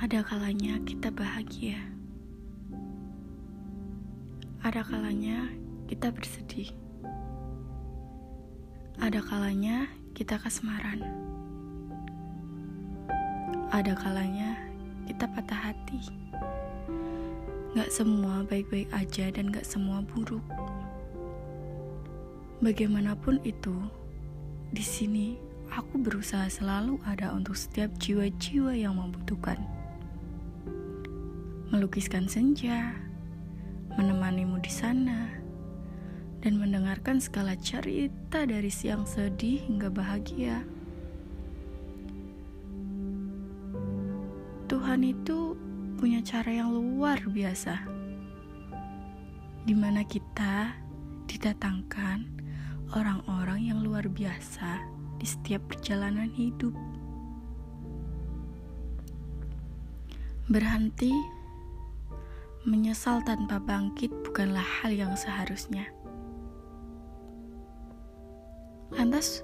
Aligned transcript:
Ada 0.00 0.24
kalanya 0.24 0.80
kita 0.88 1.12
bahagia. 1.12 1.76
Ada 4.64 4.80
kalanya 4.80 5.52
kita 5.92 6.08
bersedih. 6.08 6.72
Ada 8.96 9.20
kalanya 9.20 9.92
kita 10.16 10.40
kasmaran. 10.40 11.04
Ada 13.68 13.92
kalanya 13.92 14.56
kita 15.04 15.28
patah 15.36 15.68
hati. 15.68 16.00
Gak 17.76 17.92
semua 17.92 18.40
baik-baik 18.48 18.88
aja 18.96 19.28
dan 19.28 19.52
gak 19.52 19.68
semua 19.68 20.00
buruk. 20.00 20.48
Bagaimanapun 22.64 23.44
itu, 23.44 23.76
di 24.72 24.80
sini 24.80 25.36
aku 25.68 26.00
berusaha 26.00 26.48
selalu 26.48 26.96
ada 27.04 27.36
untuk 27.36 27.52
setiap 27.52 27.92
jiwa-jiwa 28.00 28.72
yang 28.72 28.96
membutuhkan 28.96 29.60
melukiskan 31.70 32.26
senja, 32.26 32.98
menemanimu 33.94 34.58
di 34.58 34.70
sana, 34.70 35.30
dan 36.42 36.58
mendengarkan 36.58 37.22
segala 37.22 37.54
cerita 37.54 38.42
dari 38.42 38.66
siang 38.66 39.06
sedih 39.06 39.62
hingga 39.70 39.86
bahagia. 39.86 40.66
Tuhan 44.66 45.06
itu 45.06 45.54
punya 45.94 46.18
cara 46.26 46.50
yang 46.50 46.74
luar 46.74 47.22
biasa, 47.22 47.86
di 49.62 49.74
mana 49.78 50.02
kita 50.02 50.74
didatangkan 51.30 52.26
orang-orang 52.98 53.70
yang 53.70 53.78
luar 53.86 54.10
biasa 54.10 54.82
di 55.22 55.26
setiap 55.28 55.62
perjalanan 55.70 56.32
hidup. 56.34 56.74
Berhenti 60.50 61.14
Menyesal 62.60 63.24
tanpa 63.24 63.56
bangkit 63.56 64.12
bukanlah 64.20 64.60
hal 64.60 64.92
yang 64.92 65.16
seharusnya. 65.16 65.88
Lantas, 68.92 69.40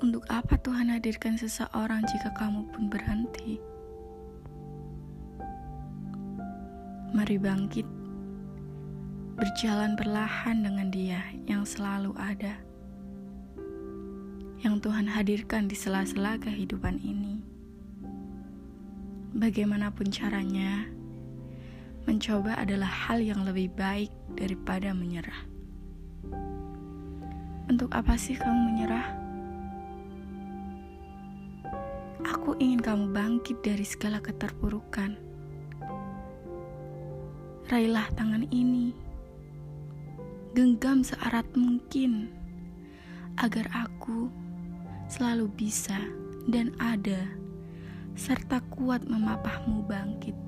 untuk 0.00 0.24
apa 0.32 0.56
Tuhan 0.64 0.88
hadirkan 0.88 1.36
seseorang 1.36 2.00
jika 2.08 2.32
kamu 2.32 2.64
pun 2.72 2.88
berhenti? 2.88 3.60
Mari 7.12 7.36
bangkit, 7.36 7.84
berjalan 9.36 9.92
perlahan 9.92 10.64
dengan 10.64 10.88
Dia 10.88 11.20
yang 11.44 11.68
selalu 11.68 12.16
ada, 12.16 12.56
yang 14.64 14.80
Tuhan 14.80 15.04
hadirkan 15.04 15.68
di 15.68 15.76
sela-sela 15.76 16.40
kehidupan 16.40 17.04
ini. 17.04 17.44
Bagaimanapun 19.36 20.08
caranya, 20.08 20.95
mencoba 22.06 22.54
adalah 22.54 22.86
hal 22.86 23.18
yang 23.18 23.42
lebih 23.42 23.74
baik 23.74 24.14
daripada 24.38 24.94
menyerah. 24.94 25.42
Untuk 27.66 27.90
apa 27.90 28.14
sih 28.14 28.38
kamu 28.38 28.60
menyerah? 28.72 29.06
Aku 32.30 32.54
ingin 32.62 32.78
kamu 32.78 33.10
bangkit 33.10 33.58
dari 33.58 33.82
segala 33.82 34.22
keterpurukan. 34.22 35.18
Raihlah 37.66 38.06
tangan 38.14 38.46
ini, 38.54 38.94
genggam 40.54 41.02
searat 41.02 41.46
mungkin, 41.58 42.30
agar 43.42 43.66
aku 43.74 44.30
selalu 45.10 45.50
bisa 45.58 45.98
dan 46.46 46.70
ada, 46.78 47.26
serta 48.14 48.62
kuat 48.70 49.02
memapahmu 49.10 49.82
bangkit. 49.90 50.38